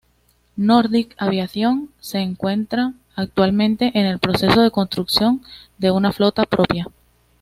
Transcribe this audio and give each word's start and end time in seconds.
Nordic 0.57 1.13
Aviation 1.19 1.91
se 1.99 2.17
encuentra 2.21 2.93
actualmente 3.15 3.91
en 3.93 4.07
el 4.07 4.17
proceso 4.17 4.63
de 4.63 4.71
construcción 4.71 5.43
de 5.77 5.91
una 5.91 6.11
flota 6.11 6.45
propia. 6.45 6.87